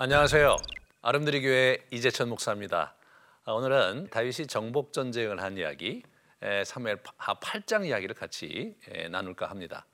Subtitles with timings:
[0.00, 0.54] 안녕하세요.
[1.02, 2.94] 아름드리 교회 이재천 목사입니다.
[3.44, 6.04] 아, 오늘은 다윗이 정복 전쟁을 한 이야기,
[6.64, 8.76] 사무엘 하 8장 이야기를 같이
[9.10, 9.86] 나눌까 합니다.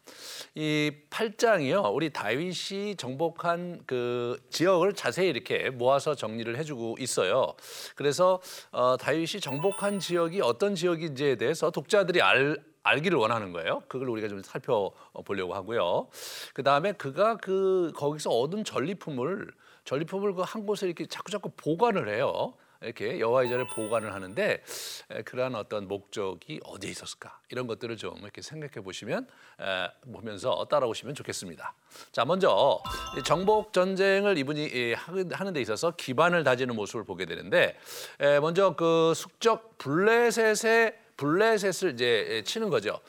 [0.54, 1.94] 이 8장이요.
[1.94, 7.54] 우리 다윗이 정복한 그 지역을 자세히 이렇게 모아서 정리를 해 주고 있어요.
[7.94, 13.82] 그래서 어, 다윗이 정복한 지역이 어떤 지역인지에 대해서 독자들이 알 알기를 원하는 거예요.
[13.88, 16.08] 그걸 우리가 좀 살펴보려고 하고요.
[16.52, 19.50] 그 다음에 그가 그 거기서 얻은 전리품을
[19.84, 22.54] 전리품을 그 한 곳에 이렇게 자꾸 자꾸 보관을 해요.
[22.82, 24.62] 이렇게 여호와의 전에 보관을 하는데
[25.24, 29.26] 그러한 어떤 목적이 어디에 있었을까 이런 것들을 좀 이렇게 생각해 보시면
[30.12, 31.74] 보면서 따라오시면 좋겠습니다.
[32.12, 32.82] 자 먼저
[33.24, 34.92] 정복 전쟁을 이분이
[35.32, 37.78] 하는 데 있어서 기반을 다지는 모습을 보게 되는데
[38.42, 43.00] 먼저 그 숙적 블레셋의 블레셋을 이제 치는 거죠.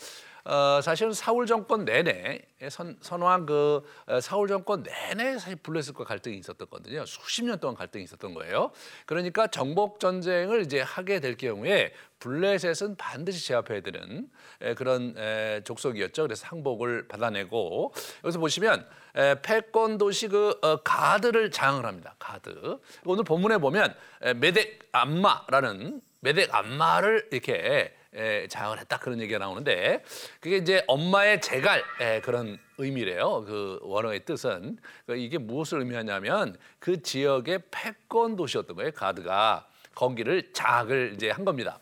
[0.46, 6.38] 어, 사실은 사울 정권 내내 선, 선왕 그 어, 사울 정권 내내 사실 블레셋과 갈등이
[6.38, 7.04] 있었거든요.
[7.08, 8.72] 수십 년 동안 갈등이 있었던 거예요.
[9.08, 14.30] 그러니까 정복 전쟁을 이제 하게 될 경우에 블레셋은 반드시 제압해야 되는
[14.62, 16.24] 에, 그런 에, 족속이었죠.
[16.24, 17.94] 그래서 항복을 받아내고
[18.24, 22.16] 여기서 보시면 에, 패권 도시 그 어, 가드를 장을 합니다.
[22.20, 22.80] 가드.
[23.06, 27.96] 오늘 본문에 보면 에, 메덱 암마라는 메덱 암마를 이렇게 에,
[28.50, 30.04] 장을 했다 그런 얘기가 나오는데
[30.40, 31.40] 그게 이제 엄마의
[32.00, 33.44] 에, 그런 의미래요.
[33.46, 38.92] 그 원어의 뜻은 그 이게 무엇을 의미하냐면 그 지역의 패권 도시였던 거예요.
[38.92, 41.80] 가드가 거기를 장악을 이제 한 겁니다.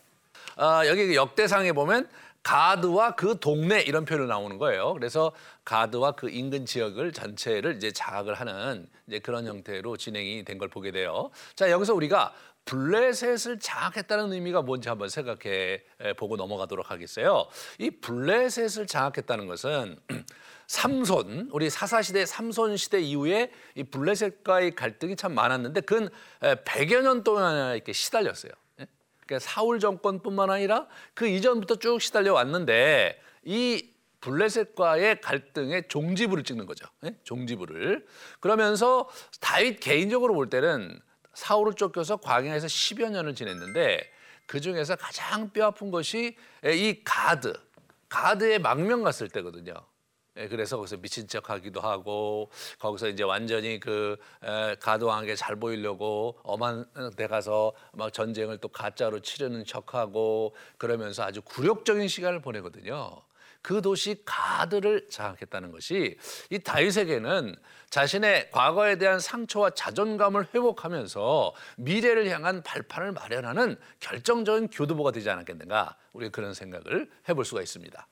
[0.55, 2.07] 아, 여기 그 역대상에 보면
[2.43, 4.93] 가드와 그 동네 이런 표현이 나오는 거예요.
[4.93, 5.31] 그래서
[5.63, 10.91] 가드와 그 인근 지역을 전체를 이제 장악을 하는 이제 그런 형태로 진행이 된 걸 보게
[10.91, 11.31] 돼요.
[11.55, 12.33] 자 여기서 우리가
[12.65, 15.81] 블레셋을 장악했다는 의미가 뭔지 한번 생각해
[16.17, 17.47] 보고 넘어가도록 하겠어요.
[17.77, 19.97] 이 블레셋을 장악했다는 것은
[20.67, 26.09] 삼손 우리 사사 시대 삼손 시대 이후에 이 블레셋과의 갈등이 참 많았는데 그건
[26.41, 28.51] 100여 년 동안 이렇게 시달렸어요.
[28.79, 28.87] 예?
[29.19, 33.89] 그러니까 사울 정권뿐만 아니라 그 이전부터 쭉 시달려 왔는데 이
[34.21, 36.87] 블레셋과의 갈등의 종지부를 찍는 거죠.
[37.03, 37.13] 예?
[37.25, 38.05] 종지부를.
[38.39, 39.09] 그러면서
[39.41, 40.97] 다윗 개인적으로 볼 때는
[41.33, 44.11] 사울을 쫓겨서 광야에서 10여 년을 지냈는데
[44.45, 47.53] 그 중에서 가장 뼈 아픈 것이 이 가드,
[48.09, 49.73] 가드에 망명 갔을 때거든요.
[50.37, 52.49] 예, 그래서 거기서 미친 척 하기도 하고
[52.79, 54.17] 거기서 이제 완전히 그
[54.79, 61.41] 가드 왕에게 잘 보이려고 엄한 데 가서 막 전쟁을 또 가짜로 치르는 척하고 그러면서 아주
[61.43, 63.21] 굴욕적인 시간을 보내거든요.
[63.63, 66.17] 그 도시 가드를 장악했다는 것이
[66.49, 67.55] 이 다윗에게는
[67.89, 76.29] 자신의 과거에 대한 상처와 자존감을 회복하면서 미래를 향한 발판을 마련하는 결정적인 교두보가 되지 않았겠는가 우리
[76.29, 78.07] 그런 생각을 해볼 수가 있습니다.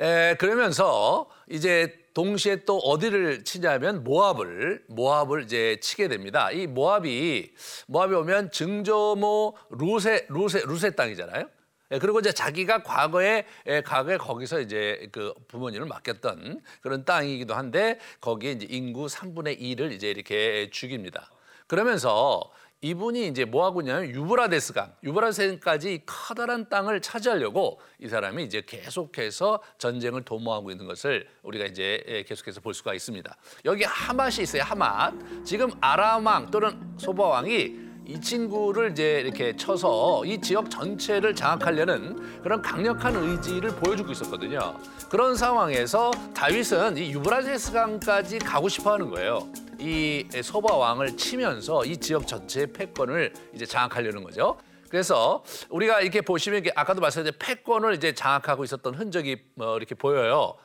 [0.00, 6.50] 에, 그러면서 이제 동시에 또 어디를 치냐면 모압을 모압을 이제 치게 됩니다.
[6.50, 7.54] 이 모압이
[7.86, 11.48] 모압이 오면 증조모 루세 루세 루세 땅이잖아요.
[11.92, 17.98] 예, 그리고 이제 자기가 과거에 예, 과거에 거기서 이제 그 부모님을 맡겼던 그런 땅이기도 한데
[18.20, 21.30] 거기에 이제 인구 3분의 2를 이제 이렇게 죽입니다.
[21.66, 22.50] 그러면서
[22.84, 29.62] 이분이 이제 뭐 하고 있냐면 유브라데스 강, 유브라데스까지 커다란 땅을 차지하려고 이 사람이 이제 계속해서
[29.78, 33.36] 전쟁을 도모하고 있는 것을 우리가 이제 예, 계속해서 볼 수가 있습니다.
[33.66, 34.62] 여기 하맛이 있어요.
[34.62, 35.14] 하맛.
[35.44, 42.42] 지금 아람 왕 또는 소바 왕이 이 친구를 이제 이렇게 쳐서 이 지역 전체를 장악하려는
[42.42, 44.76] 그런 강력한 의지를 보여주고 있었거든요.
[45.08, 49.48] 그런 상황에서 다윗은 이 유브라데스 강까지 가고 싶어 하는 거예요.
[49.78, 54.58] 이 소바 왕을 치면서 이 지역 전체의 패권을 이제 장악하려는 거죠.
[54.88, 60.56] 그래서 우리가 이렇게 보시면 아까도 말씀드린 패권을 이제 장악하고 있었던 흔적이 뭐 이렇게 보여요.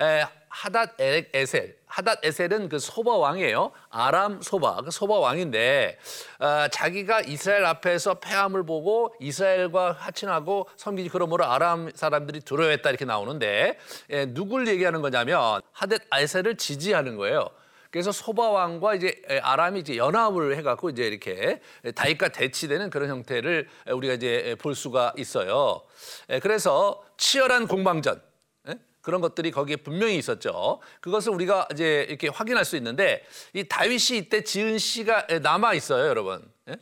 [0.00, 3.72] 에, 하닷 에셀, 하닷 에셀은 그 소바 왕이에요.
[3.88, 5.96] 아람 소바, 그 소바 왕인데
[6.40, 13.78] 어, 자기가 이스라엘 앞에서 패함을 보고 이스라엘과 화친하고 섬기지 그러므로 아람 사람들이 두려워했다 이렇게 나오는데
[14.10, 17.48] 예, 누굴 얘기하는 거냐면 하닷 에셀을 지지하는 거예요.
[17.90, 21.62] 그래서 소바 왕과 이제 아람이 이제 연합을 해갖고 이제 이렇게
[21.94, 25.80] 다윗과 대치되는 그런 형태를 우리가 이제 볼 수가 있어요.
[26.28, 28.20] 예, 그래서 치열한 공방전.
[29.06, 30.80] 그런 것들이 거기에 분명히 있었죠.
[31.00, 36.42] 그것을 우리가 이제 이렇게 확인할 수 있는데 이 다윗이 이때 지은 시가 남아 있어요, 여러분.
[36.68, 36.74] 예?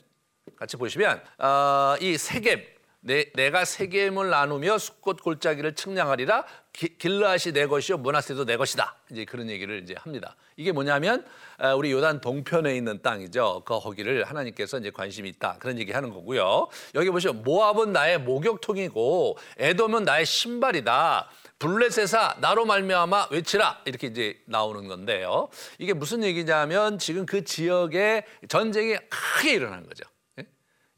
[0.56, 2.64] 같이 보시면 어, 이 세겜
[3.00, 8.96] 내, 내가 세겜을 나누며 숫꽃 골짜기를 측량하리라 길라앗이 내 것이요 문하세도 내 것이다.
[9.10, 10.34] 이제 그런 얘기를 이제 합니다.
[10.56, 11.26] 이게 뭐냐면
[11.58, 13.64] 어, 우리 요단 동편에 있는 땅이죠.
[13.66, 15.58] 그 거기를 하나님께서 이제 관심이 있다.
[15.58, 16.68] 그런 얘기 하는 거고요.
[16.94, 21.28] 여기 보시면 모압은 나의 목욕통이고 에돔은 나의 신발이다.
[21.58, 25.48] 블레셋아 나로 말미암아 외치라 이렇게 이제 나오는 건데요.
[25.78, 30.04] 이게 무슨 얘기냐면 지금 그 지역에 전쟁이 크게 일어난 거죠.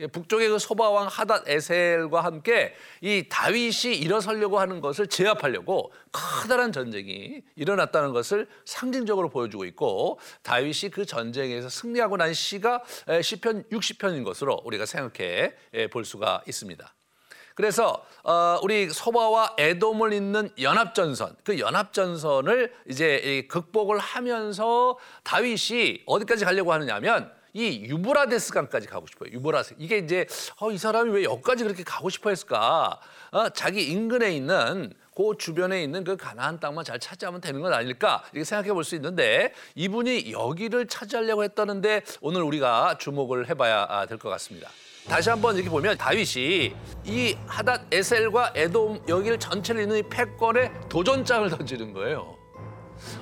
[0.01, 0.07] 예?
[0.09, 8.13] 북쪽의 그 소바왕 하닷 에셀과 함께 이 다윗이 일어서려고 하는 것을 제압하려고 커다란 전쟁이 일어났다는
[8.13, 12.83] 것을 상징적으로 보여주고 있고 다윗이 그 전쟁에서 승리하고 난 시가
[13.23, 15.55] 시편 60편인 것으로 우리가 생각해
[15.91, 16.95] 볼 수가 있습니다.
[17.61, 26.73] 그래서 어, 우리 소바와 에돔을 잇는 연합전선, 그 연합전선을 이제 극복을 하면서 다윗이 어디까지 가려고
[26.75, 29.31] 하느냐면 이 유브라데스 강까지 가고 싶어요.
[29.33, 29.77] 유브라데스.
[29.79, 30.27] 이게 이제
[30.61, 33.01] 어, 이 사람이 왜 여기까지 그렇게 가고 싶어 했을까?
[33.31, 38.23] 어, 자기 인근에 있는 그 주변에 있는 그 가나안 땅만 잘 차지하면 되는 건 아닐까
[38.33, 44.31] 이렇게 생각해 볼 수 있는데 이분이 여기를 차지하려고 했다는데 오늘 우리가 주목을 해봐야 아, 될것
[44.33, 44.69] 같습니다.
[45.09, 46.75] 다시 한번 이렇게 보면 다윗이
[47.05, 52.37] 이 하닷 에셀과 에돔 여기를 전체를 잇는 이 패권에 도전장을 던지는 거예요.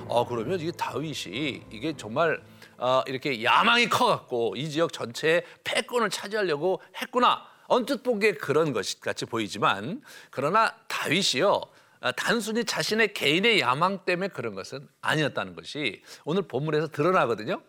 [0.07, 2.41] 어 그러면 이게 다윗이 이게 정말
[2.77, 7.45] 어, 이렇게 야망이 커갖고 이 지역 전체의 패권을 차지하려고 했구나.
[7.67, 10.01] 언뜻 보기에 그런 것 같이 보이지만
[10.31, 11.61] 그러나 다윗이요.
[12.01, 17.61] 어, 단순히 자신의 개인의 야망 때문에 그런 것은 아니었다는 것이 오늘 본문에서 드러나거든요.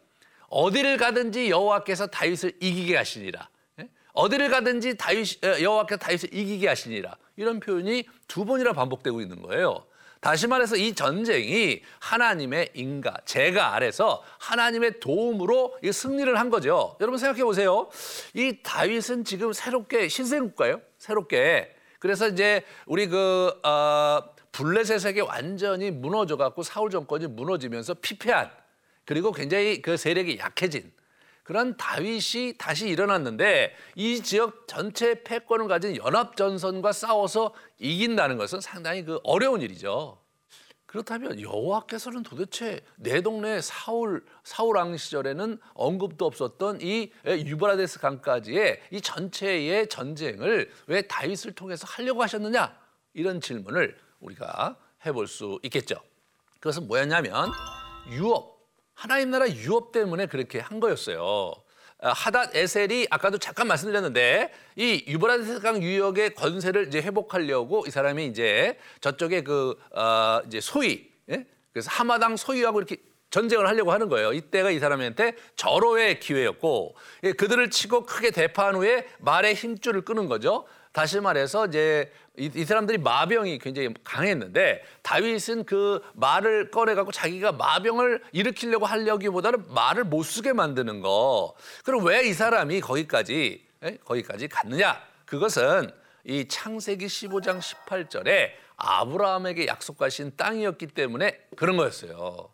[0.48, 3.48] 어디를 가든지 여호와께서 다윗을 이기게 하시니라.
[4.16, 9.84] 어디를 가든지 다윗 어, 여호와께서 다윗을 이기게 하시니라 이런 표현이 두 번이나 반복되고 있는 거예요.
[10.20, 16.96] 다시 말해서 이 전쟁이 하나님의 인가, 제가 아래서 하나님의 도움으로 승리를 한 거죠.
[17.00, 17.88] 여러분 생각해 보세요.
[18.34, 20.80] 이 다윗은 지금 새롭게 신생국가예요.
[20.98, 21.76] 새롭게.
[22.00, 24.22] 그래서 이제 우리 그 어,
[24.52, 28.50] 블레셋에게 완전히 무너져 갖고 사울 정권이 무너지면서 피폐한
[29.04, 30.90] 그리고 굉장히 그 세력이 약해진
[31.46, 39.20] 그런 다윗이 다시 일어났는데 이 지역 전체 패권을 가진 연합전선과 싸워서 이긴다는 것은 상당히 그
[39.22, 40.18] 어려운 일이죠.
[40.86, 49.00] 그렇다면 여호와께서는 도대체 내 동네 사울 사울 왕 시절에는 언급도 없었던 이 유브라데스 강까지의 이
[49.00, 52.76] 전체의 전쟁을 왜 다윗을 통해서 하려고 하셨느냐
[53.14, 54.76] 이런 질문을 우리가
[55.06, 55.94] 해볼 수 있겠죠.
[56.58, 57.52] 그것은 뭐였냐면
[58.10, 58.55] 유업
[58.96, 61.52] 하나님 나라 유업 때문에 그렇게 한 거였어요.
[62.00, 68.26] 아, 하닷 에셀이 아까도 잠깐 말씀드렸는데 이 유브라데스 강 유역의 권세를 이제 회복하려고 이 사람이
[68.26, 71.46] 이제 저쪽에 그 어, 이제 소위 예?
[71.72, 72.96] 그래서 하마당 소유하고 이렇게
[73.30, 74.32] 전쟁을 하려고 하는 거예요.
[74.32, 76.94] 이때가 이 사람한테 절호의 기회였고
[77.24, 80.66] 예, 그들을 치고 크게 대파한 후에 말의 힘줄을 끄는 거죠.
[80.96, 87.52] 다시 말해서 이제 이, 이, 사람들이 마병이 굉장히 강했는데 다윗은 그 말을 꺼내 갖고 자기가
[87.52, 91.54] 마병을 일으키려고 하려기보다는 말을 못 쓰게 만드는 거.
[91.84, 93.86] 그럼 왜 이 사람이 거기까지 에?
[93.86, 93.98] 예?
[94.06, 94.98] 거기까지 갔느냐?
[95.26, 95.90] 그것은
[96.24, 102.48] 이 창세기 15장 18절에 아브라함에게 약속하신 땅이었기 때문에 그런 거였어요.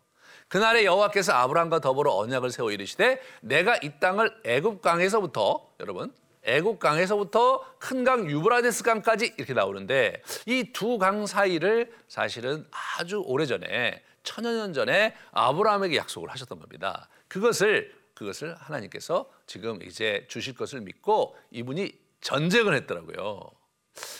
[0.49, 6.11] 그날에 여호와께서 아브라함과 더불어 언약을 세워 이르시되 내가 이 땅을 애굽 강에서부터 여러분
[6.45, 12.65] 애국 강에서부터 큰 강 유브라데스 강까지 이렇게 나오는데 이 두 강 사이를 사실은
[12.97, 17.09] 아주 오래전에 천여 년 전에 아브라함에게 약속을 하셨던 겁니다.
[17.27, 21.91] 그것을 그것을 하나님께서 지금 이제 주실 것을 믿고 이분이
[22.21, 23.41] 전쟁을 했더라고요.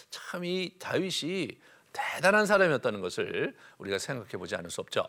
[0.10, 1.48] 참 이 다윗이
[1.94, 5.08] 대단한 사람이었다는 것을 우리가 생각해 보지 않을 수 없죠.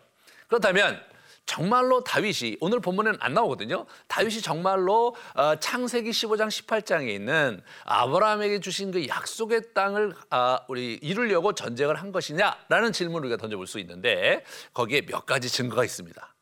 [0.48, 1.02] 그렇다면
[1.46, 3.86] 정말로 다윗이 오늘 본문에는 안 나오거든요.
[4.08, 11.52] 다윗이 정말로 어, 창세기 15장 18장에 있는 아브라함에게 주신 그 약속의 땅을 아, 우리 이루려고
[11.52, 16.34] 전쟁을 한 것이냐라는 질문을 우리가 던져볼 수 있는데 거기에 몇 가지 증거가 있습니다.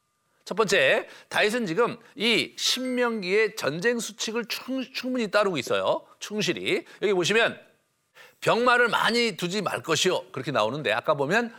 [0.45, 6.05] 첫 번째, 다윗은 지금 이 신명기의 전쟁 수칙을 충, 충분히 따르고 있어요.
[6.19, 7.59] 충실히 여기 보시면
[8.41, 11.55] 병마를 많이 두지 말 것이요 그렇게 나오는데 아까 보면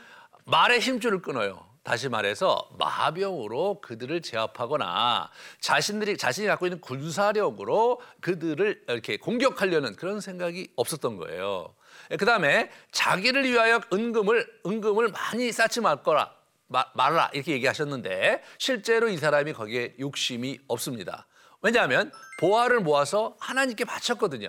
[0.45, 1.72] 말의 힘줄을 끊어요.
[1.83, 10.71] 다시 말해서 마병으로 그들을 제압하거나 자신들이 자신이 갖고 있는 군사력으로 그들을 이렇게 공격하려는 그런 생각이
[10.77, 11.75] 없었던 거예요.
[12.17, 16.33] 그 다음에 자기를 위하여 은금을 은금을 많이 쌓지 말 거라
[16.67, 21.27] 말라 이렇게 얘기하셨는데 실제로 이 사람이 거기에 욕심이 없습니다.
[21.61, 24.47] 왜냐하면 보화를 모아서 하나님께 바쳤거든요.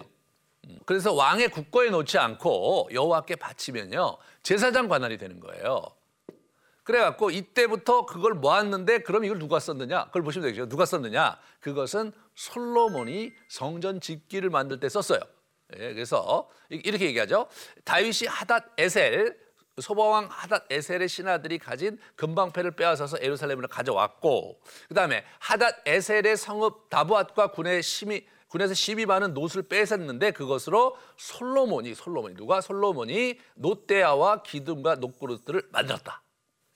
[0.66, 5.84] 음, 그래서 왕의 국거에 놓지 않고 여호와께 바치면요 제사장 관할이 되는 거예요.
[6.84, 10.06] 그래갖고 이때부터 그걸 모았는데 그럼 이걸 누가 썼느냐?
[10.06, 10.68] 그걸 보시면 되겠죠.
[10.68, 11.38] 누가 썼느냐?
[11.60, 15.18] 그것은 솔로몬이 성전 짓기를 만들 때 썼어요.
[15.78, 17.48] 예, 그래서 이렇게 얘기하죠.
[17.84, 19.36] 다윗이 하닷 에셀
[19.80, 27.82] 소바왕 하닷 에셀의 신하들이 가진 금방패를 빼앗아서 에루살렘으로 가져왔고 그다음에 하닷 에셀의 성읍 다부앗과 군의
[27.82, 36.23] 심이 군에서 12반은 놋을 뺏었는데 그것으로 솔로몬이 솔로몬이 누가 솔로몬이 놋대야와 기둥과 놋그릇들을 만들었다.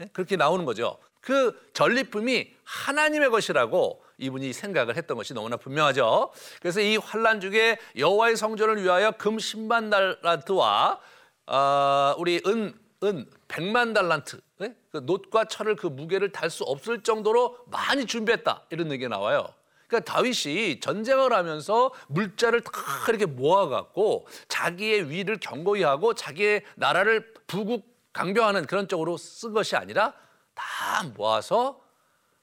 [0.01, 0.07] 예?
[0.13, 0.99] 그렇게 나오는 거죠.
[1.21, 6.33] 그 전리품이 하나님의 것이라고 이분이 생각을 했던 것이 너무나 분명하죠.
[6.61, 11.01] 그래서 이 환란 중에 여호와의 성전을 위하여 금 10만 달란트와
[11.47, 14.75] 어, 우리 은, 은 100만 달란트 네?
[14.91, 19.47] 그 놋과 철을 그 무게를 달 수 없을 정도로 많이 준비했다 이런 얘기가 나와요.
[19.87, 22.71] 그러니까 다윗이 전쟁을 하면서 물자를 다
[23.09, 30.13] 이렇게 모아갖고 자기의 위를 견고히 하고 자기의 나라를 부국 강병하는 그런 쪽으로 쓴 것이 아니라
[30.53, 31.81] 다 모아서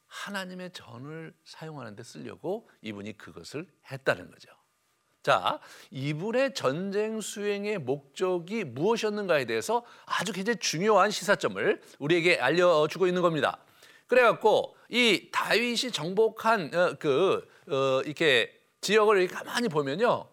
[0.07, 4.49] 하나님의 전을 사용하는 데 쓰려고 이분이 그것을 했다는 거죠.
[5.21, 5.59] 자,
[5.91, 13.57] 이분의 전쟁 수행의 목적이 무엇이었는가에 대해서 아주 굉장히 중요한 시사점을 우리에게 알려주고 있는 겁니다.
[14.07, 20.29] 그래갖고 이 다윗이 정복한 어, 그 어, 이렇게 지역을 가만히 보면요,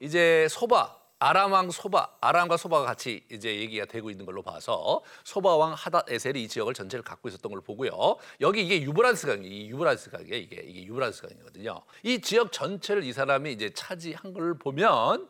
[0.00, 5.56] 이제 소바 아람 왕 소바, 아람과 소바가 같이 이제 얘기가 되고 있는 걸로 봐서 소바
[5.56, 8.16] 왕 하닷에셀이 이 지역을 전체를 갖고 있었던 걸 보고요.
[8.40, 10.36] 여기 이게 유브라스 강이 이 유브라스 강이에요.
[10.36, 11.82] 이게 이게 유브라스 강이거든요.
[12.04, 15.28] 이 지역 전체를 이 사람이 이제 차지한 걸 보면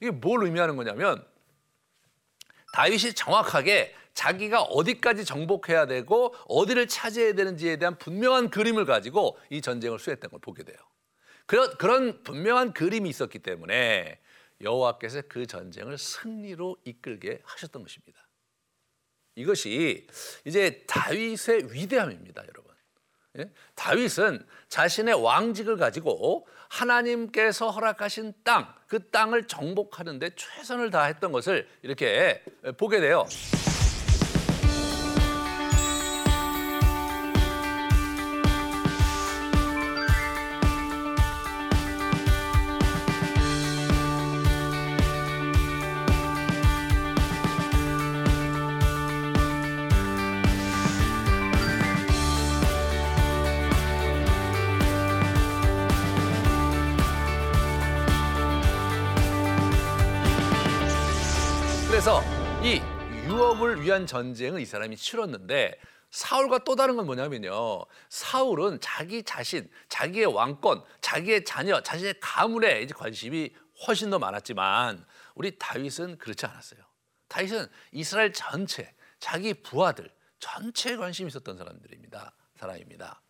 [0.00, 1.24] 이게 뭘 의미하는 거냐면
[2.72, 10.00] 다윗이 정확하게 자기가 어디까지 정복해야 되고 어디를 차지해야 되는지에 대한 분명한 그림을 가지고 이 전쟁을
[10.00, 10.76] 수행했던 걸 보게 돼요.
[11.46, 14.18] 그런 그런 분명한 그림이 있었기 때문에
[14.60, 18.26] 여호와께서 그 전쟁을 승리로 이끌게 하셨던 것입니다.
[19.36, 20.06] 이것이
[20.44, 22.74] 이제 다윗의 위대함입니다, 여러분.
[23.38, 23.50] 예?
[23.74, 32.42] 다윗은 자신의 왕직을 가지고 하나님께서 허락하신 땅, 그 땅을 정복하는데 최선을 다했던 것을 이렇게
[32.76, 33.26] 보게 돼요.
[62.00, 62.22] 그래서
[62.62, 62.80] 이
[63.28, 65.78] 유업을 위한 전쟁을 이 사람이 치렀는데
[66.10, 67.84] 사울과 또 다른 건 뭐냐면요.
[68.08, 73.54] 사울은 자기 자신, 자기의 왕권, 자기의 자녀, 자신의 가문에 이제 관심이
[73.86, 75.04] 훨씬 더 많았지만
[75.34, 76.80] 우리 다윗은 그렇지 않았어요.
[77.28, 82.32] 다윗은 이스라엘 전체, 자기 부하들 전체에 관심이 있었던 사람들입니다.
[82.54, 83.20] 사람입니다.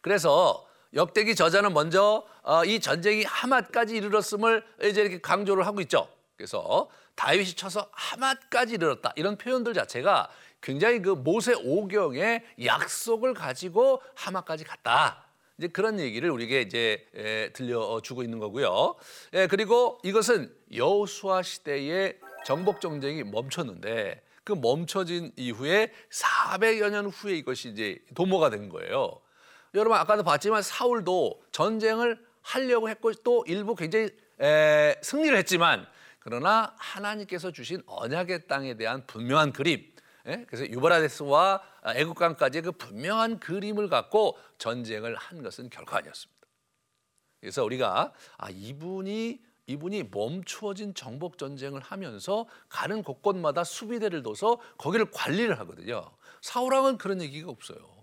[0.00, 6.08] 그래서 역대기 저자는 먼저 어, 이 전쟁이 하맛까지 이르렀음을 이제 이렇게 강조를 하고 있죠.
[6.42, 9.12] 그래서 다윗이 쳐서 하맛까지 이르렀다.
[9.16, 10.28] 이런 표현들 자체가
[10.60, 15.26] 굉장히 그 모세 오경의 약속을 가지고 하맛까지 갔다.
[15.58, 18.94] 이제 그런 얘기를 우리에게 이제 들려주고 있는 거고요.
[19.34, 27.68] 예, 그리고 이것은 여호수아 시대의 정복 정쟁이 멈췄는데 그 멈춰진 이후에 400여 년 후에 이것이
[27.68, 29.20] 이제 도모가 된 거예요.
[29.74, 35.86] 여러분 아까도 봤지만 사울도 전쟁을 하려고 했고 또 일부 굉장히 에, 승리를 했지만
[36.22, 39.92] 그러나 하나님께서 주신 언약의 땅에 대한 분명한 그림,
[40.26, 40.44] 예?
[40.46, 41.62] 그래서 유브라데스와
[41.96, 46.46] 애국강까지의 그 분명한 그림을 갖고 전쟁을 한 것은 결코 아니었습니다.
[47.40, 55.58] 그래서 우리가 아 이분이 이분이 멈추어진 정복 전쟁을 하면서 가는 곳곳마다 수비대를 둬서 거기를 관리를
[55.60, 56.08] 하거든요.
[56.40, 58.01] 사울왕은 그런 얘기가 없어요.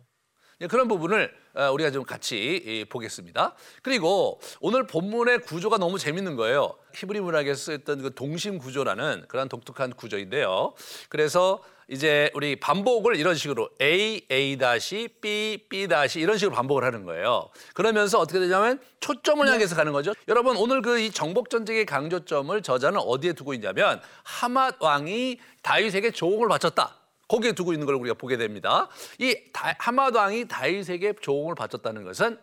[0.61, 3.55] 예, 그런 부분을 어, 우리가 좀 같이 보겠습니다.
[3.81, 6.75] 그리고 오늘 본문의 구조가 너무 재밌는 거예요.
[6.95, 10.73] 히브리 문학에서 쓰였던 그 동심 구조라는 그런 독특한 구조인데요.
[11.07, 16.83] 그래서 이제 우리 반복을 이런 식으로 A, A 다시, B, B 다시 이런 식으로 반복을
[16.83, 17.49] 하는 거예요.
[17.73, 19.53] 그러면서 어떻게 되냐면 초점을 네.
[19.53, 20.13] 향해서 가는 거죠.
[20.27, 26.47] 여러분 오늘 그 이 정복 전쟁의 강조점을 저자는 어디에 두고 있냐면 하맛 왕이 다윗에게 조공을
[26.49, 26.98] 바쳤다.
[27.29, 28.89] 거기에 두고 있는 걸 우리가 보게 됩니다.
[29.19, 32.37] 이 하맛 왕이 다윗에게 조공을 바쳤다는 것은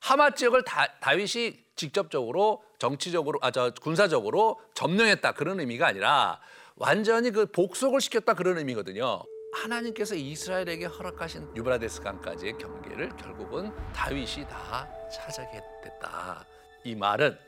[0.00, 6.40] 하맛 지역을 다, 다윗이 직접적으로 정치적으로 아 저 군사적으로 점령했다 그런 의미가 아니라
[6.74, 9.22] 완전히 그 복속을 시켰다 그런 의미거든요.
[9.54, 16.46] 하나님께서 이스라엘에게 허락하신 유브라데스 강까지의 경계를 결국은 다윗이 다 차지하게 됐다.
[16.84, 17.38] 이 말은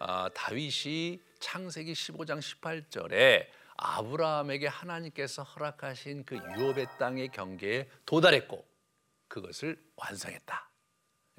[0.00, 3.46] 어, 다윗이 창세기 15장 18절에
[3.78, 8.64] 아브라함에게 하나님께서 허락하신 그 유업의 땅의 경계에 도달했고
[9.28, 10.70] 그것을 완성했다.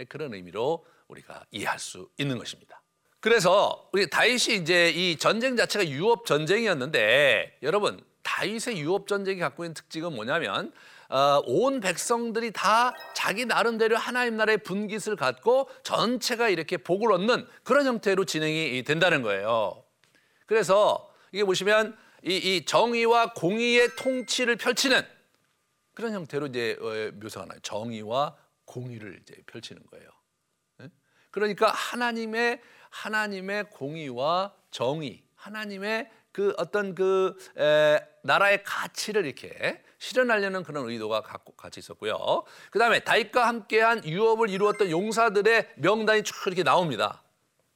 [0.08, 2.81] 그런 의미로 우리가 이해할 수 있는 것입니다.
[3.19, 9.74] 그래서 우리 다윗이 이제 이 전쟁 자체가 유업 전쟁이었는데 여러분 다윗의 유업 전쟁이 갖고 있는
[9.74, 10.72] 특징은 뭐냐면
[11.10, 17.86] 어, 온 백성들이 다 자기 나름대로 하나님 나라의 분깃을 갖고 전체가 이렇게 복을 얻는 그런
[17.88, 19.84] 형태로 진행이 된다는 거예요.
[20.46, 25.02] 그래서 이게 보시면 이, 이 정의와 공의의 통치를 펼치는
[25.94, 27.60] 그런 형태로 이제 어, 묘사가 나요.
[27.62, 28.36] 정의와
[28.66, 30.10] 공의를 이제 펼치는 거예요.
[30.82, 30.90] 예?
[31.32, 40.88] 그러니까 하나님의 하나님의 공의와 정의, 하나님의 그 어떤 그 에, 나라의 가치를 이렇게 실현하려는 그런
[40.90, 42.44] 의도가 갖고 같이 있었고요.
[42.72, 47.24] 그 다음에 다윗과 함께한 유업을 이루었던 용사들의 명단이 쭉 이렇게 나옵니다.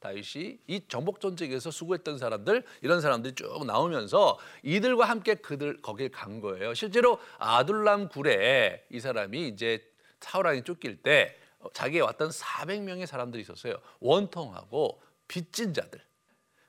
[0.04, 6.42] 다윗이 이 정복 전쟁에서 수고했던 사람들 이런 사람들이 쭉 나오면서 이들과 함께 그들 거길 간
[6.42, 6.74] 거예요.
[6.74, 9.82] 실제로 아둘람 굴에 이 사람이 이제
[10.20, 11.38] 사울왕이 쫓길 때
[11.72, 13.78] 자기에 왔던 400명의 사람들이 있었어요.
[14.02, 16.02] 원통하고 빚진 자들.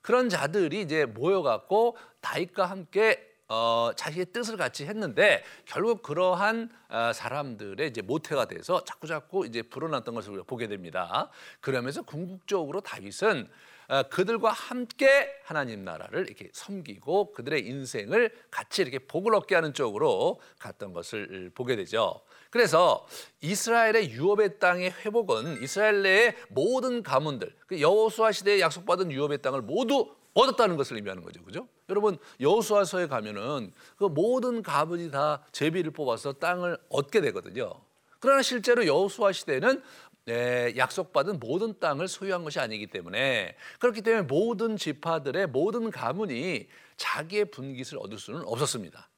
[0.01, 7.89] 그런 자들이 이제 모여갖고 다윗과 함께 어, 자기의 뜻을 같이 했는데 결국 그러한 어, 사람들의
[7.89, 11.31] 이제 모태가 돼서 자꾸 자꾸 이제 불어났던 것을 보게 됩니다.
[11.61, 13.49] 그러면서 궁극적으로 다윗은
[13.89, 20.41] 어, 그들과 함께 하나님 나라를 이렇게 섬기고 그들의 인생을 같이 이렇게 복을 얻게 하는 쪽으로
[20.59, 22.23] 갔던 것을 보게 되죠.
[22.49, 23.07] 그래서
[23.43, 30.15] 이스라엘의 유업의 땅의 회복은 이스라엘 내의 모든 가문들, 그 여호수아 시대에 약속받은 유업의 땅을 모두
[30.35, 31.43] 얻었다는 것을 의미하는 거죠.
[31.43, 31.69] 그죠?
[31.89, 37.73] 여러분, 여호수아서에 가면은 그 모든 가문이 다 제비를 뽑아서 땅을 얻게 되거든요.
[38.21, 39.83] 그러나 실제로 여호수아 시대는
[40.27, 47.51] 네, 약속받은 모든 땅을 소유한 것이 아니기 때문에 그렇기 때문에 모든 지파들의 모든 가문이 자기의
[47.51, 49.11] 분깃을 얻을 수는 없었습니다.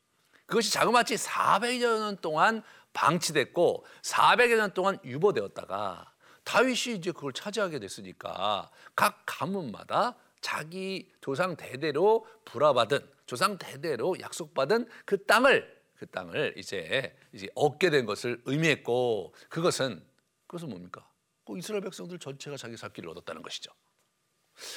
[0.47, 8.71] 그것이 자그마치 400여 년 동안 방치됐고 400여 년 동안 유보되었다가 다윗이 이제 그걸 차지하게 됐으니까
[8.95, 17.49] 각 가문마다 자기 조상 대대로 불화받은 조상 대대로 약속받은 그 땅을 그 땅을 이제 이제
[17.57, 20.01] 얻게 된 것을 의미했고 그것은
[20.47, 21.05] 그것은 뭡니까?
[21.45, 23.73] 그 이스라엘 백성들 전체가 자기 살 길을 얻었다는 것이죠.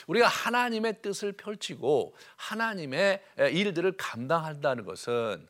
[0.08, 5.48] 우리가 하나님의 뜻을 펼치고 하나님의 일들을 감당한다는 것은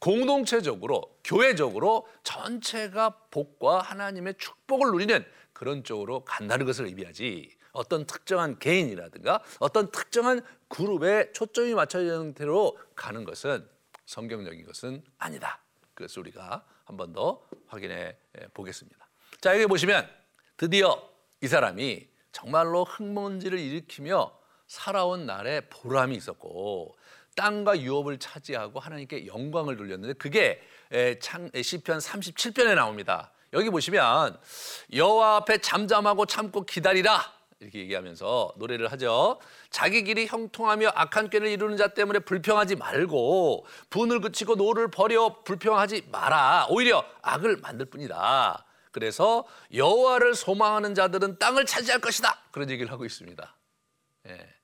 [0.00, 9.42] 공동체적으로 교회적으로 전체가 복과 하나님의 축복을 누리는 그런 쪽으로 간다는 것을 의미하지 어떤 특정한 개인이라든가
[9.58, 13.68] 어떤 특정한 그룹에 초점이 맞춰지는 대로 가는 것은
[14.06, 15.60] 성경적인 것은 아니다.
[15.94, 18.16] 그래서 우리가 한 번 더 확인해
[18.54, 19.06] 보겠습니다.
[19.40, 20.08] 자 여기 보시면
[20.56, 21.08] 드디어
[21.40, 26.96] 이 사람이 정말로 흙먼지를 일으키며 살아온 날에 보람이 있었고
[27.36, 30.60] 땅과 유업을 차지하고 하나님께 영광을 돌렸는데 그게
[31.20, 33.32] 창 시편 37편에 나옵니다.
[33.52, 34.38] 여기 보시면
[34.92, 37.20] 여호와 앞에 잠잠하고 참고 기다리라
[37.60, 39.38] 이렇게 얘기하면서 노래를 하죠.
[39.68, 46.08] 자기 길이 형통하며 악한 꾀를 이루는 자 때문에 불평하지 말고 분을 그치고 노를 버려 불평하지
[46.10, 46.66] 마라.
[46.70, 48.64] 오히려 악을 만들 뿐이다.
[48.92, 49.44] 그래서
[49.74, 52.38] 여호와를 소망하는 자들은 땅을 차지할 것이다.
[52.50, 53.54] 그런 얘기를 하고 있습니다.
[54.28, 54.54] 예.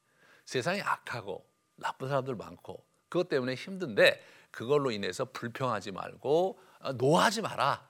[0.47, 7.87] 세상이 악하고 나쁜 사람들 많고 그것 때문에 힘든데 그걸로 인해서 불평하지 말고 어, 노하지 마라.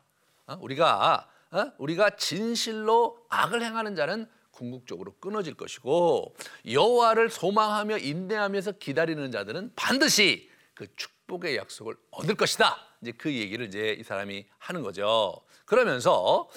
[0.49, 0.59] 어?
[0.61, 1.73] 우리가 어?
[1.79, 6.35] 우리가 진실로 악을 행하는 자는 궁극적으로 끊어질 것이고
[6.71, 12.77] 여호와를 소망하며 인내하면서 기다리는 자들은 반드시 그 축복의 약속을 얻을 것이다.
[13.03, 15.43] 이제 그 얘기를 이제 이 사람이 하는 거죠.
[15.67, 16.49] 그러면서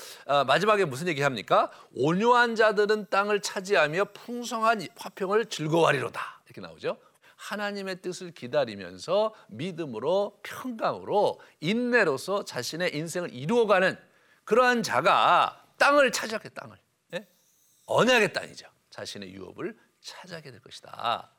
[0.48, 1.72] 마지막에 무슨 얘기 합니까?
[1.94, 6.42] 온유한 자들은 땅을 차지하며 풍성한 화평을 즐거워하리로다.
[6.46, 6.98] 이렇게 나오죠.
[7.36, 13.98] 하나님의 뜻을 기다리면서 믿음으로 평강으로 인내로서 자신의 인생을 이루어가는
[14.46, 16.88] 그러한 자가 땅을 차지하게 땅을 예?
[17.89, 18.67] 언약의 땅이죠.
[18.91, 21.32] 자신의 유업을 차지하게 될 것이다.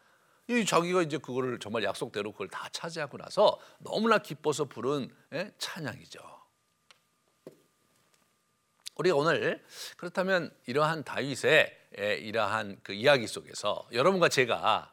[0.49, 5.53] 이 자기가 이제 그거를 정말 약속대로 그걸 다 차지하고 나서 너무나 기뻐서 부른 예?
[5.59, 6.19] 찬양이죠.
[8.97, 9.65] 우리가 오늘
[9.97, 14.93] 그렇다면 이러한 다윗의 예, 이러한 그 이야기 속에서 여러분과 제가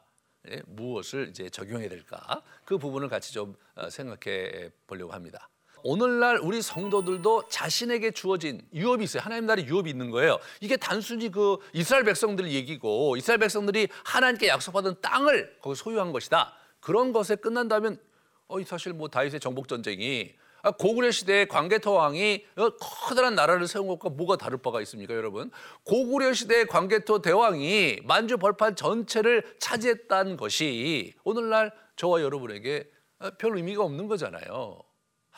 [0.50, 5.48] 예, 무엇을 이제 적용해야 될까 그 부분을 같이 좀 어, 생각해 보려고 합니다.
[5.82, 9.22] 오늘날 우리 성도들도 자신에게 주어진 유업이 있어요.
[9.22, 10.38] 하나님 나라의 유업이 있는 거예요.
[10.60, 16.54] 이게 단순히 그 이스라엘 백성들 얘기고 이스라엘 백성들이 하나님께 약속받은 땅을 거기 소유한 것이다.
[16.80, 17.98] 그런 것에 끝난다면
[18.48, 23.86] 어 사실 뭐 다윗의 정복 전쟁이 아, 고구려 시대에 광개토 왕이 어, 커다란 나라를 세운
[23.86, 25.50] 것과 뭐가 다를 바가 있습니까, 여러분?
[25.84, 33.84] 고구려 시대의 광개토 대왕이 만주 벌판 전체를 차지했다는 것이 오늘날 저와 여러분에게 어, 별 의미가
[33.84, 34.80] 없는 거잖아요.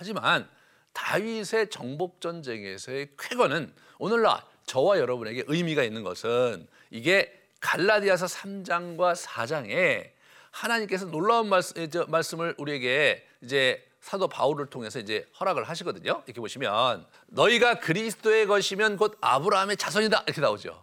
[0.00, 0.48] 하지만
[0.94, 10.10] 다윗의 정복 전쟁에서의 쾌거는 오늘날 저와 여러분에게 의미가 있는 것은 이게 갈라디아서 3장과 4장에
[10.52, 16.22] 하나님께서 놀라운 말씀, 을 우리에게 이제 사도 바울을 통해서 이제 허락을 하시거든요.
[16.24, 20.82] 이렇게 보시면 너희가 그리스도의 것이면 곧 아브라함의 자손이다 이렇게 나오죠.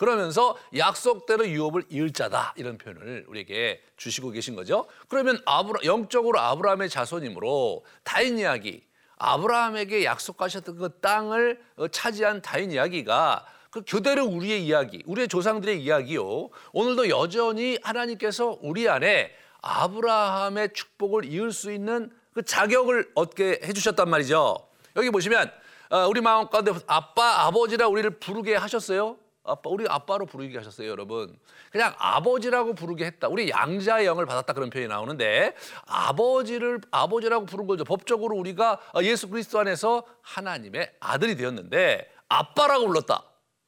[0.00, 4.86] 그러면서 약속대로 유업을 이을 자다 이런 표현을 우리에게 주시고 계신 거죠.
[5.08, 8.82] 그러면 아브라, 영적으로 아브라함의 자손이므로 다인 이야기,
[9.18, 16.48] 아브라함에게 약속하셨던 그 땅을 어, 차지한 다인 이야기가 그 교대로 우리의 이야기, 우리의 조상들의 이야기요.
[16.72, 24.56] 오늘도 여전히 하나님께서 우리 안에 아브라함의 축복을 이을 수 있는 그 자격을 얻게 해주셨단 말이죠.
[24.96, 25.52] 여기 보시면
[25.90, 29.18] 어, 우리 마음 가운데 아빠, 아버지라 우리를 부르게 하셨어요.
[29.50, 31.36] 아빠, 우리 아빠로 부르게 하셨어요, 여러분.
[31.70, 33.28] 그냥 아버지라고 부르게 했다.
[33.28, 35.54] 우리 양자의 영을 받았다 그런 표현이 나오는데
[35.86, 37.84] 아버지를 아버지라고 부른 거죠.
[37.84, 43.24] 법적으로 우리가 예수 그리스도 안에서 하나님의 아들이 되었는데 아빠라고 불렀다.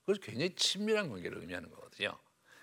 [0.07, 2.17] 그래서 굉장히 친밀한 관계를 의미하는 거거든요.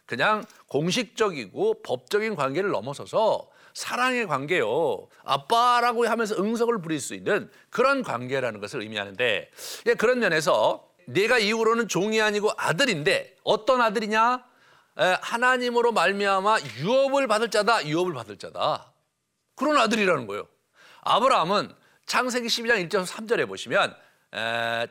[0.06, 5.08] 그냥 공식적이고 법적인 관계를 넘어서서 사랑의 관계요.
[5.24, 9.52] 아빠라고 하면서 응석을 부릴 수 있는 그런 관계라는 것을 의미하는데
[9.86, 14.46] 예, 그런 면에서 내가 이후로는 종이 아니고 아들인데 어떤 아들이냐?
[15.22, 17.86] 하나님으로 말미암아 유업을 받을 자다.
[17.86, 18.94] 유업을 받을 자다.
[19.56, 20.48] 그런 아들이라는 거예요.
[21.02, 21.74] 아브라함은
[22.06, 23.96] 창세기 12장 1절 3절에 보시면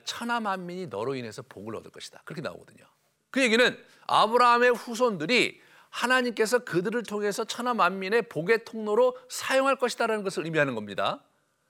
[0.04, 2.22] 천하 만민이 너로 인해서 복을 얻을 것이다.
[2.24, 2.84] 그렇게 나오거든요.
[3.30, 10.74] 그 얘기는 아브라함의 후손들이 하나님께서 그들을 통해서 천하 만민의 복의 통로로 사용할 것이다라는 것을 의미하는
[10.74, 11.22] 겁니다.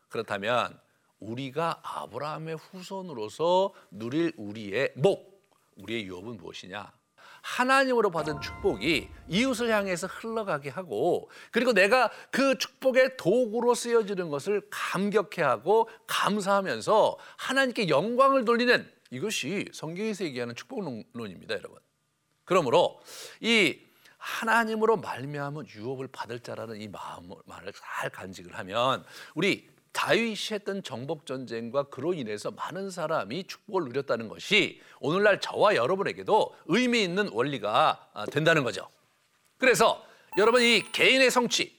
[0.09, 0.79] 그렇다면
[1.21, 5.43] 우리가 아브라함의 후손으로서 누릴 우리의 목,
[5.77, 6.93] 우리의 유업은 무엇이냐?
[7.41, 15.89] 하나님으로 받은 축복이 이웃을 향해서 흘러가게 하고 그리고 내가 그 축복의 도구로 쓰여지는 것을 감격해하고
[16.07, 21.79] 감사하면서 하나님께 영광을 돌리는 이것이 성경에서 얘기하는 축복론입니다, 여러분.
[22.45, 23.01] 그러므로
[23.41, 23.79] 이
[24.19, 27.37] 하나님으로 말미암은 유업을 받을 자라는 이 마음을
[27.75, 29.05] 잘 간직을 하면
[29.35, 36.55] 우리 다윗이 했던 정복 전쟁과 그로 인해서 많은 사람이 축복을 누렸다는 것이 오늘날 저와 여러분에게도
[36.67, 38.89] 의미 있는 원리가 아, 된다는 거죠.
[39.57, 40.05] 그래서
[40.37, 41.79] 여러분 이 개인의 성취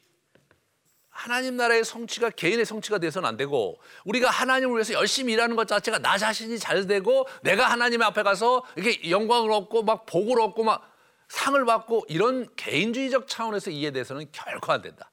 [1.10, 6.00] 하나님 나라의 성취가 개인의 성취가 돼서는 안 되고 우리가 하나님을 위해서 열심히 일하는 것 자체가
[6.00, 10.95] 나 자신이 잘 되고 내가 하나님 앞에 가서 이렇게 영광을 얻고 막 복을 얻고 막
[11.28, 15.12] 상을 받고 이런 개인주의적 차원에서 이해돼서는 결코 안 된다.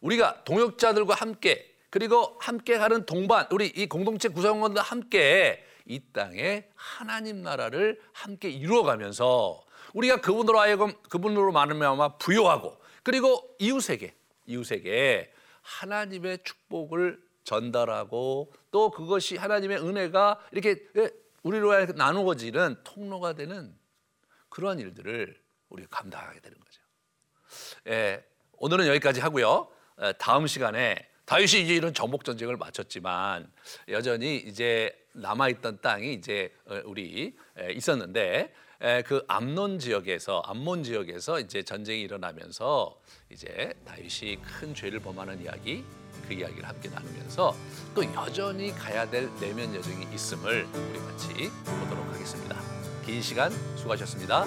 [0.00, 7.42] 우리가 동역자들과 함께 그리고 함께 가는 동반 우리 이 공동체 구성원들 함께 이 땅에 하나님
[7.42, 14.14] 나라를 함께 이루어가면서 우리가 그분으로 하여금 그분으로 많으면 부여하고 그리고 이웃에게
[14.46, 15.32] 이웃에게
[15.62, 21.10] 하나님의 축복을 전달하고 또 그것이 하나님의 은혜가 이렇게 예,
[21.42, 23.76] 우리로 나누어지는 통로가 되는
[24.48, 26.80] 그러한 일들을 우리가 감당하게 되는 거죠.
[27.88, 28.24] 예,
[28.58, 29.68] 오늘은 여기까지 하고요.
[30.18, 33.50] 다음 시간에 다윗이 이제 이런 정복 전쟁을 마쳤지만
[33.88, 37.36] 여전히 이제 남아 있던 땅이 이제 어, 우리
[37.72, 38.52] 있었는데
[39.04, 42.98] 그 암론 지역에서 암몬 지역에서 이제 전쟁이 일어나면서
[43.30, 45.84] 이제 다윗이 큰 죄를 범하는 이야기
[46.26, 47.54] 그 이야기를 함께 나누면서
[47.94, 52.56] 또 여전히 가야 될 내면 여정이 있음을 우리 같이 보도록 하겠습니다.
[53.04, 54.46] 긴 시간 수고하셨습니다.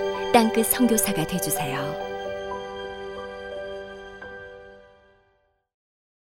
[0.33, 2.10] 땅끝 성교사가 되주세요